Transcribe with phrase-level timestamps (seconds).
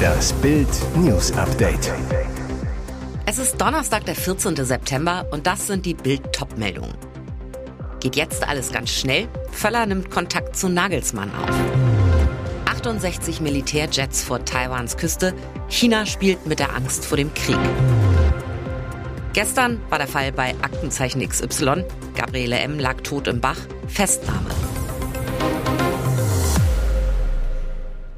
[0.00, 1.92] Das Bild News Update.
[3.26, 4.56] Es ist Donnerstag, der 14.
[4.56, 6.94] September und das sind die Bild Top-Meldungen.
[8.00, 9.28] Geht jetzt alles ganz schnell?
[9.52, 11.54] Völler nimmt Kontakt zu Nagelsmann auf.
[12.66, 15.34] 68 Militärjets vor Taiwans Küste.
[15.68, 17.58] China spielt mit der Angst vor dem Krieg.
[19.32, 21.84] Gestern war der Fall bei Aktenzeichen XY.
[22.16, 22.78] Gabriele M.
[22.78, 23.58] lag tot im Bach.
[23.86, 24.50] Festnahme.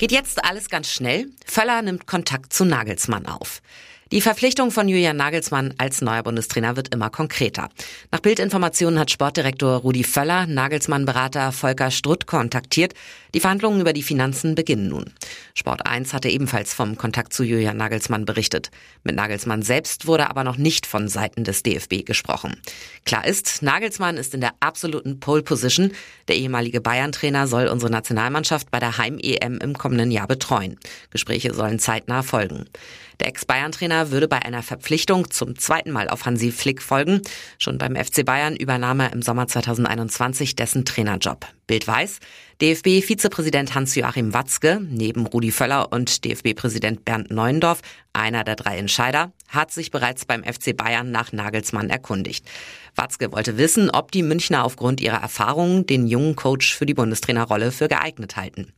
[0.02, 1.30] Geht jetzt alles ganz schnell?
[1.46, 3.62] Völler nimmt Kontakt zu Nagelsmann auf.
[4.12, 7.70] Die Verpflichtung von Julian Nagelsmann als neuer Bundestrainer wird immer konkreter.
[8.10, 12.92] Nach Bildinformationen hat Sportdirektor Rudi Völler Nagelsmann-Berater Volker Strutt kontaktiert.
[13.34, 15.06] Die Verhandlungen über die Finanzen beginnen nun.
[15.54, 18.70] Sport 1 hatte ebenfalls vom Kontakt zu Julian Nagelsmann berichtet.
[19.02, 22.60] Mit Nagelsmann selbst wurde aber noch nicht von Seiten des DFB gesprochen.
[23.06, 25.92] Klar ist, Nagelsmann ist in der absoluten Pole Position.
[26.28, 30.78] Der ehemalige Bayern-Trainer soll unsere Nationalmannschaft bei der Heim-EM im kommenden Jahr betreuen.
[31.08, 32.66] Gespräche sollen zeitnah folgen.
[33.20, 37.22] Der Ex-Bayern-Trainer würde bei einer Verpflichtung zum zweiten Mal auf Hansi Flick folgen.
[37.58, 41.46] Schon beim FC Bayern übernahm er im Sommer 2021 dessen Trainerjob.
[41.72, 42.18] Bild weiß,
[42.60, 47.80] DFB-Vizepräsident Hans-Joachim Watzke, neben Rudi Völler und DFB-Präsident Bernd Neuendorf,
[48.12, 52.46] einer der drei Entscheider, hat sich bereits beim FC Bayern nach Nagelsmann erkundigt.
[52.94, 57.72] Watzke wollte wissen, ob die Münchner aufgrund ihrer Erfahrungen den jungen Coach für die Bundestrainerrolle
[57.72, 58.74] für geeignet halten.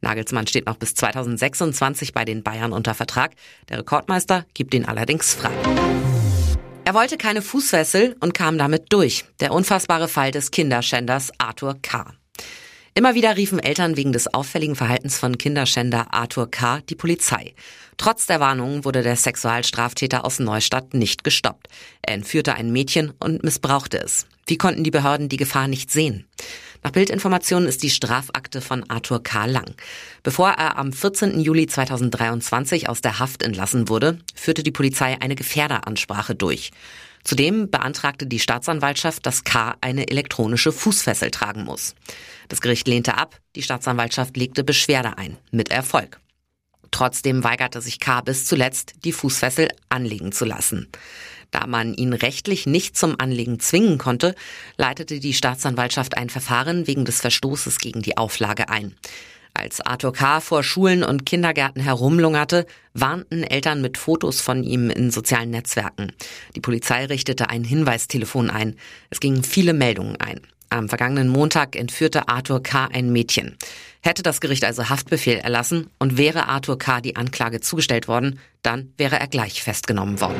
[0.00, 3.32] Nagelsmann steht noch bis 2026 bei den Bayern unter Vertrag.
[3.70, 5.50] Der Rekordmeister gibt ihn allerdings frei.
[6.84, 9.24] Er wollte keine Fußfessel und kam damit durch.
[9.40, 12.14] Der unfassbare Fall des Kinderschänders Arthur K.
[12.96, 16.80] Immer wieder riefen Eltern wegen des auffälligen Verhaltens von Kinderschänder Arthur K.
[16.88, 17.54] die Polizei.
[17.98, 21.68] Trotz der Warnungen wurde der Sexualstraftäter aus Neustadt nicht gestoppt.
[22.00, 24.24] Er entführte ein Mädchen und missbrauchte es.
[24.46, 26.24] Wie konnten die Behörden die Gefahr nicht sehen?
[26.82, 29.44] Nach Bildinformationen ist die Strafakte von Arthur K.
[29.44, 29.74] lang.
[30.22, 31.38] Bevor er am 14.
[31.38, 36.70] Juli 2023 aus der Haft entlassen wurde, führte die Polizei eine Gefährderansprache durch.
[37.24, 39.74] Zudem beantragte die Staatsanwaltschaft, dass K.
[39.82, 41.94] eine elektronische Fußfessel tragen muss.
[42.48, 46.20] Das Gericht lehnte ab, die Staatsanwaltschaft legte Beschwerde ein, mit Erfolg.
[46.90, 48.20] Trotzdem weigerte sich K.
[48.20, 50.88] bis zuletzt, die Fußfessel anlegen zu lassen.
[51.50, 54.34] Da man ihn rechtlich nicht zum Anlegen zwingen konnte,
[54.76, 58.94] leitete die Staatsanwaltschaft ein Verfahren wegen des Verstoßes gegen die Auflage ein.
[59.54, 60.40] Als Arthur K.
[60.40, 66.12] vor Schulen und Kindergärten herumlungerte, warnten Eltern mit Fotos von ihm in sozialen Netzwerken.
[66.54, 68.76] Die Polizei richtete ein Hinweistelefon ein.
[69.08, 70.42] Es gingen viele Meldungen ein.
[70.70, 72.88] Am vergangenen Montag entführte Arthur K.
[72.92, 73.56] ein Mädchen.
[74.02, 77.00] Hätte das Gericht also Haftbefehl erlassen und wäre Arthur K.
[77.00, 80.36] die Anklage zugestellt worden, dann wäre er gleich festgenommen worden.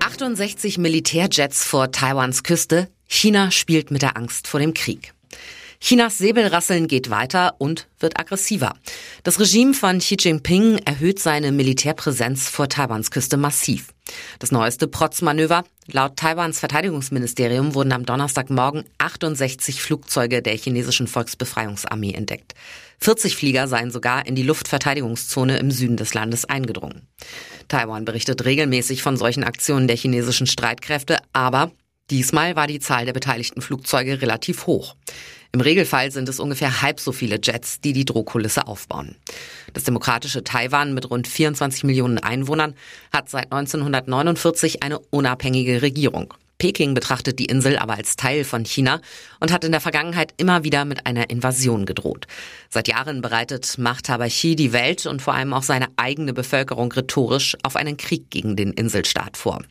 [0.00, 2.88] 68 Militärjets vor Taiwans Küste.
[3.06, 5.12] China spielt mit der Angst vor dem Krieg.
[5.80, 8.74] Chinas Säbelrasseln geht weiter und wird aggressiver.
[9.22, 13.94] Das Regime von Xi Jinping erhöht seine Militärpräsenz vor Taiwans Küste massiv.
[14.40, 15.64] Das neueste Protzmanöver.
[15.86, 22.54] Laut Taiwans Verteidigungsministerium wurden am Donnerstagmorgen 68 Flugzeuge der chinesischen Volksbefreiungsarmee entdeckt.
[23.00, 27.06] 40 Flieger seien sogar in die Luftverteidigungszone im Süden des Landes eingedrungen.
[27.68, 31.70] Taiwan berichtet regelmäßig von solchen Aktionen der chinesischen Streitkräfte, aber
[32.10, 34.96] diesmal war die Zahl der beteiligten Flugzeuge relativ hoch.
[35.52, 39.16] Im Regelfall sind es ungefähr halb so viele Jets, die die Drohkulisse aufbauen.
[39.72, 42.74] Das demokratische Taiwan mit rund 24 Millionen Einwohnern
[43.12, 46.34] hat seit 1949 eine unabhängige Regierung.
[46.58, 49.00] Peking betrachtet die Insel aber als Teil von China
[49.38, 52.26] und hat in der Vergangenheit immer wieder mit einer Invasion gedroht.
[52.68, 57.56] Seit Jahren bereitet Machthaber Xi die Welt und vor allem auch seine eigene Bevölkerung rhetorisch
[57.62, 59.62] auf einen Krieg gegen den Inselstaat vor.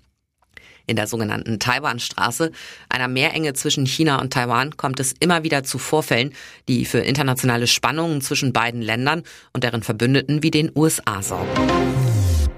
[0.88, 2.52] In der sogenannten Taiwanstraße,
[2.88, 6.34] einer Meerenge zwischen China und Taiwan, kommt es immer wieder zu Vorfällen,
[6.70, 11.52] die für internationale Spannungen zwischen beiden Ländern und deren Verbündeten wie den USA sorgen.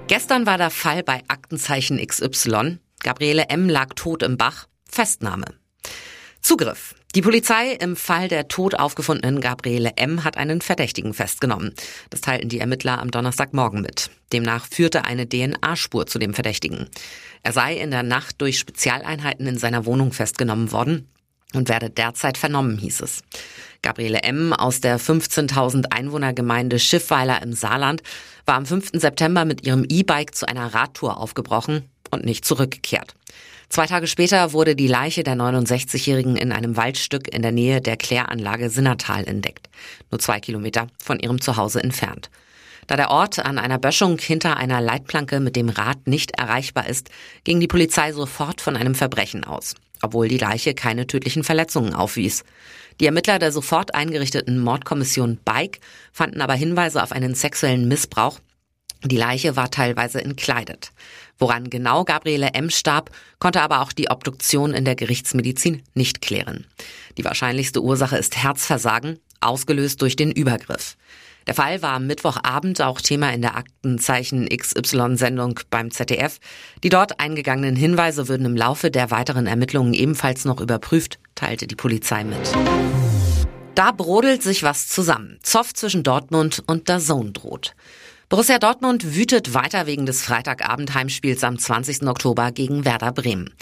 [0.06, 2.78] Gestern war der Fall bei Aktenzeichen XY.
[3.02, 3.68] Gabriele M.
[3.68, 4.66] lag tot im Bach.
[4.88, 5.46] Festnahme.
[6.40, 6.94] Zugriff.
[7.16, 10.22] Die Polizei im Fall der tot aufgefundenen Gabriele M.
[10.22, 11.74] hat einen Verdächtigen festgenommen.
[12.08, 14.10] Das teilten die Ermittler am Donnerstagmorgen mit.
[14.32, 16.88] Demnach führte eine DNA-Spur zu dem Verdächtigen.
[17.42, 21.08] Er sei in der Nacht durch Spezialeinheiten in seiner Wohnung festgenommen worden
[21.54, 23.22] und werde derzeit vernommen, hieß es.
[23.82, 24.52] Gabriele M.
[24.52, 28.02] aus der 15.000 Einwohnergemeinde Schiffweiler im Saarland
[28.44, 28.90] war am 5.
[28.92, 33.14] September mit ihrem E-Bike zu einer Radtour aufgebrochen und nicht zurückgekehrt.
[33.70, 37.96] Zwei Tage später wurde die Leiche der 69-Jährigen in einem Waldstück in der Nähe der
[37.96, 39.68] Kläranlage Sinnertal entdeckt,
[40.10, 42.30] nur zwei Kilometer von ihrem Zuhause entfernt.
[42.90, 47.08] Da der Ort an einer Böschung hinter einer Leitplanke mit dem Rad nicht erreichbar ist,
[47.44, 49.76] ging die Polizei sofort von einem Verbrechen aus.
[50.02, 52.42] obwohl die Leiche keine tödlichen Verletzungen aufwies.
[52.98, 55.78] Die Ermittler der sofort eingerichteten Mordkommission Bike
[56.10, 58.40] fanden aber Hinweise auf einen sexuellen Missbrauch.
[59.04, 60.90] Die Leiche war teilweise entkleidet.
[61.38, 62.70] Woran genau Gabriele M.
[62.70, 66.66] starb, konnte aber auch die Obduktion in der Gerichtsmedizin nicht klären.
[67.18, 70.96] Die wahrscheinlichste Ursache ist Herzversagen, ausgelöst durch den Übergriff.
[71.46, 76.38] Der Fall war am Mittwochabend auch Thema in der Aktenzeichen XY-Sendung beim ZDF.
[76.82, 81.76] Die dort eingegangenen Hinweise würden im Laufe der weiteren Ermittlungen ebenfalls noch überprüft, teilte die
[81.76, 82.52] Polizei mit.
[83.74, 85.38] Da brodelt sich was zusammen.
[85.42, 87.74] Zoff zwischen Dortmund und der Zone droht.
[88.30, 92.06] Borussia Dortmund wütet weiter wegen des Freitagabend-Heimspiels am 20.
[92.06, 93.52] Oktober gegen Werder Bremen.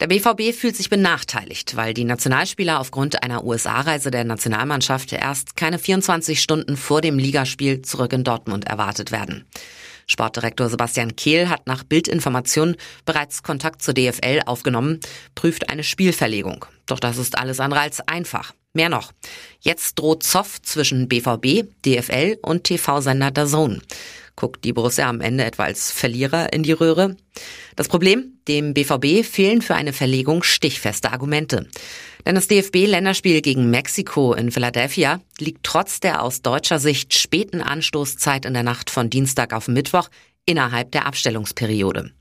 [0.00, 5.78] Der BVB fühlt sich benachteiligt, weil die Nationalspieler aufgrund einer USA-Reise der Nationalmannschaft erst keine
[5.78, 9.46] 24 Stunden vor dem Ligaspiel zurück in Dortmund erwartet werden.
[10.06, 12.76] Sportdirektor Sebastian Kehl hat nach Bildinformationen
[13.06, 15.00] bereits Kontakt zur DFL aufgenommen,
[15.36, 16.66] prüft eine Spielverlegung.
[16.84, 18.52] Doch das ist alles andere als einfach.
[18.74, 19.12] Mehr noch.
[19.60, 23.82] Jetzt droht Zoff zwischen BVB, DFL und TV-Sender DAZN.
[24.38, 27.16] Guckt die Borussia am Ende etwa als Verlierer in die Röhre?
[27.74, 28.38] Das Problem?
[28.46, 31.66] Dem BVB fehlen für eine Verlegung stichfeste Argumente.
[32.24, 38.44] Denn das DFB-Länderspiel gegen Mexiko in Philadelphia liegt trotz der aus deutscher Sicht späten Anstoßzeit
[38.44, 40.08] in der Nacht von Dienstag auf Mittwoch
[40.46, 42.12] innerhalb der Abstellungsperiode.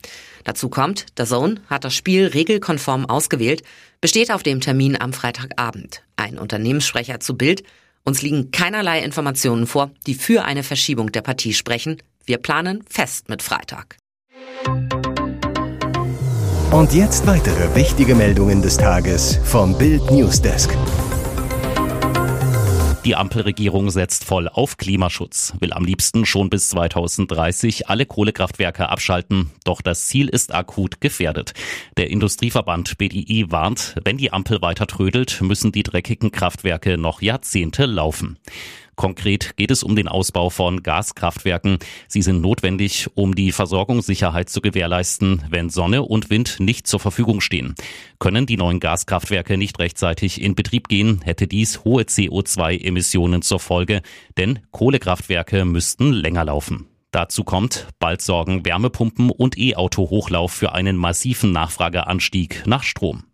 [0.43, 3.61] Dazu kommt, der Zone hat das Spiel regelkonform ausgewählt,
[4.01, 6.01] besteht auf dem Termin am Freitagabend.
[6.15, 7.61] Ein Unternehmenssprecher zu Bild
[8.07, 11.97] uns liegen keinerlei Informationen vor, die für eine Verschiebung der Partie sprechen.
[12.25, 13.97] Wir planen fest mit Freitag.
[16.71, 20.69] Und jetzt weitere wichtige Meldungen des Tages vom Bild Newsdesk.
[23.07, 29.49] Die Ampelregierung setzt voll auf Klimaschutz, will am liebsten schon bis 2030 alle Kohlekraftwerke abschalten.
[29.63, 31.53] Doch das Ziel ist akut gefährdet.
[31.95, 37.85] Der Industrieverband BDI warnt, wenn die Ampel weiter trödelt, müssen die dreckigen Kraftwerke noch Jahrzehnte
[37.85, 38.39] laufen.
[38.97, 41.77] Konkret geht es um den Ausbau von Gaskraftwerken.
[42.07, 47.39] Sie sind notwendig, um die Versorgungssicherheit zu gewährleisten, wenn Sonne und Wind nicht zur Verfügung
[47.39, 47.75] stehen.
[48.19, 54.01] Können die neuen Gaskraftwerke nicht rechtzeitig in Betrieb gehen, hätte dies hohe CO2-Emissionen zur Folge,
[54.35, 56.87] denn Kohlekraftwerke müssten länger laufen.
[57.11, 63.26] Dazu kommt, bald sorgen Wärmepumpen und E-Auto-Hochlauf für einen massiven Nachfrageanstieg nach Strom.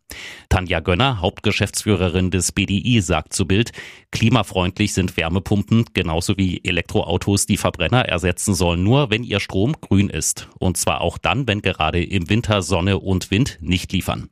[0.49, 3.71] Tanja Gönner, Hauptgeschäftsführerin des BDI, sagt zu Bild,
[4.11, 10.09] klimafreundlich sind Wärmepumpen genauso wie Elektroautos, die Verbrenner ersetzen sollen, nur wenn ihr Strom grün
[10.09, 10.49] ist.
[10.59, 14.29] Und zwar auch dann, wenn gerade im Winter Sonne und Wind nicht liefern.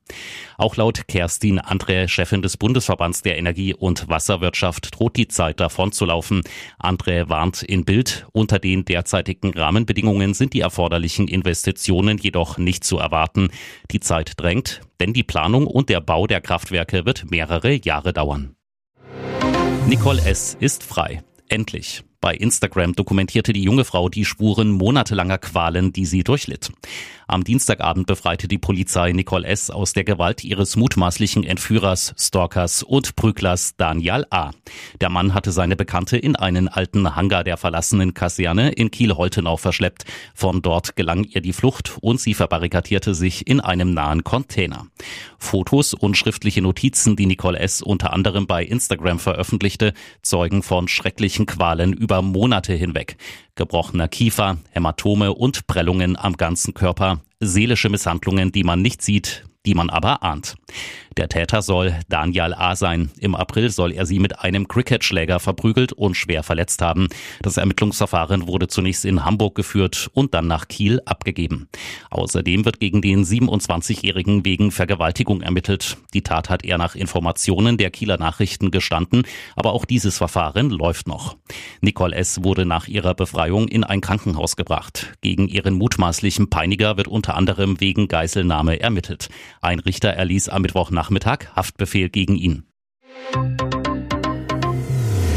[0.57, 5.91] Auch laut Kerstin Andre, Chefin des Bundesverbands der Energie- und Wasserwirtschaft, droht die Zeit davon
[5.91, 6.41] zu laufen.
[6.77, 12.97] Andre warnt in Bild, unter den derzeitigen Rahmenbedingungen sind die erforderlichen Investitionen jedoch nicht zu
[12.97, 13.49] erwarten.
[13.91, 18.56] Die Zeit drängt, denn die Planung und der Bau der Kraftwerke wird mehrere Jahre dauern.
[19.88, 20.56] Nicole S.
[20.59, 21.24] ist frei.
[21.50, 22.03] Endlich.
[22.21, 26.71] Bei Instagram dokumentierte die junge Frau die Spuren monatelanger Qualen, die sie durchlitt.
[27.31, 29.69] Am Dienstagabend befreite die Polizei Nicole S.
[29.69, 34.51] aus der Gewalt ihres mutmaßlichen Entführers, Stalkers und Prüglers Daniel A.
[34.99, 40.03] Der Mann hatte seine Bekannte in einen alten Hangar der verlassenen Kaserne in Kiel-Holtenau verschleppt.
[40.35, 44.87] Von dort gelang ihr die Flucht und sie verbarrikadierte sich in einem nahen Container.
[45.37, 47.81] Fotos und schriftliche Notizen, die Nicole S.
[47.81, 53.15] unter anderem bei Instagram veröffentlichte, zeugen von schrecklichen Qualen über Monate hinweg
[53.55, 59.75] gebrochener Kiefer, Hämatome und Prellungen am ganzen Körper, seelische Misshandlungen, die man nicht sieht, die
[59.75, 60.55] man aber ahnt.
[61.21, 62.75] Der Täter soll Daniel A.
[62.75, 63.11] sein.
[63.19, 67.09] Im April soll er sie mit einem Cricketschläger verprügelt und schwer verletzt haben.
[67.43, 71.69] Das Ermittlungsverfahren wurde zunächst in Hamburg geführt und dann nach Kiel abgegeben.
[72.09, 75.97] Außerdem wird gegen den 27-Jährigen wegen Vergewaltigung ermittelt.
[76.15, 79.21] Die Tat hat er nach Informationen der Kieler Nachrichten gestanden,
[79.55, 81.35] aber auch dieses Verfahren läuft noch.
[81.81, 82.43] Nicole S.
[82.43, 85.13] wurde nach ihrer Befreiung in ein Krankenhaus gebracht.
[85.21, 89.29] Gegen ihren mutmaßlichen Peiniger wird unter anderem wegen Geiselnahme ermittelt.
[89.61, 91.11] Ein Richter erließ am Mittwochnachmittag
[91.56, 92.63] Haftbefehl gegen ihn.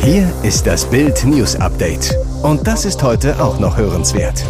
[0.02, 2.14] Hier ist das Bild News Update.
[2.43, 4.45] Und das ist heute auch noch hörenswert.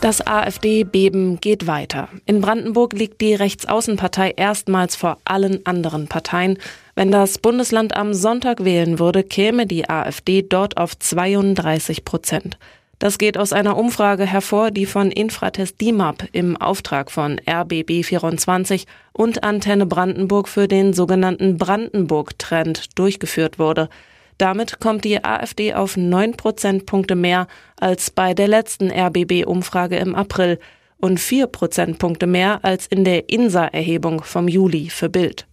[0.00, 2.08] Das AfD-Beben geht weiter.
[2.24, 6.56] In Brandenburg liegt die Rechtsaußenpartei erstmals vor allen anderen Parteien.
[6.94, 12.58] Wenn das Bundesland am Sonntag wählen würde, käme die AfD dort auf 32 Prozent.
[13.00, 19.42] Das geht aus einer Umfrage hervor, die von Infratest DIMAP im Auftrag von RBB24 und
[19.42, 23.88] Antenne Brandenburg für den sogenannten Brandenburg-Trend durchgeführt wurde.
[24.36, 27.46] Damit kommt die AfD auf neun Prozentpunkte mehr
[27.80, 30.58] als bei der letzten RBB-Umfrage im April.
[31.02, 35.46] und vier Prozentpunkte mehr als in der INSA-Erhebung vom Juli für Bild.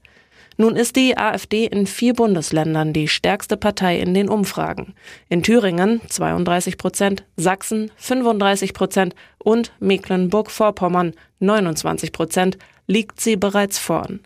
[0.59, 4.95] Nun ist die AfD in vier Bundesländern die stärkste Partei in den Umfragen.
[5.29, 14.21] In Thüringen 32 Prozent, Sachsen 35 Prozent und Mecklenburg-Vorpommern 29 Prozent liegt sie bereits vorn.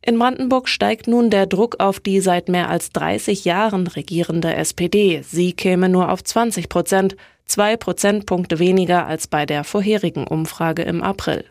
[0.00, 5.20] In Brandenburg steigt nun der Druck auf die seit mehr als 30 Jahren regierende SPD.
[5.22, 11.02] Sie käme nur auf 20 Prozent, zwei Prozentpunkte weniger als bei der vorherigen Umfrage im
[11.02, 11.44] April.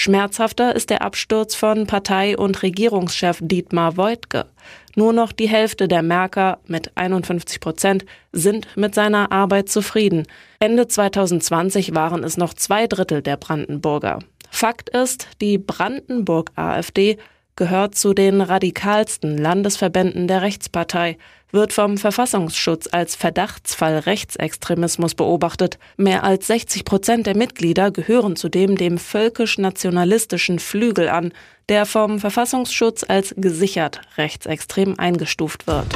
[0.00, 4.46] Schmerzhafter ist der Absturz von Partei- und Regierungschef Dietmar Woidke.
[4.94, 10.28] Nur noch die Hälfte der Merker mit 51 Prozent sind mit seiner Arbeit zufrieden.
[10.60, 14.20] Ende 2020 waren es noch zwei Drittel der Brandenburger.
[14.50, 17.18] Fakt ist, die Brandenburg-AfD
[17.58, 21.18] gehört zu den radikalsten Landesverbänden der Rechtspartei,
[21.50, 25.78] wird vom Verfassungsschutz als Verdachtsfall Rechtsextremismus beobachtet.
[25.96, 31.32] Mehr als 60 Prozent der Mitglieder gehören zudem dem völkisch-nationalistischen Flügel an,
[31.68, 35.86] der vom Verfassungsschutz als gesichert rechtsextrem eingestuft wird.